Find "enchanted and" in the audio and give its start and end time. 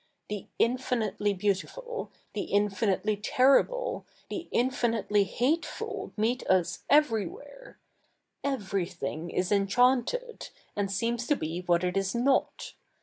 9.51-10.89